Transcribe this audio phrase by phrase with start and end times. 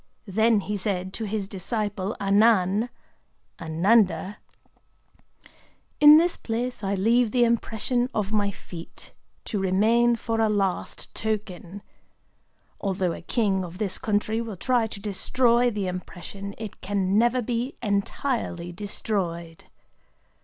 [0.25, 2.89] Then he said to his disciple Anan
[3.59, 4.37] [Ânanda]:
[5.99, 9.13] 'In this place I leave the impression of my feet,
[9.45, 11.83] to remain for a last token.
[12.79, 17.43] Although a king of this country will try to destroy the impression, it can never
[17.43, 19.65] be entirely destroyed.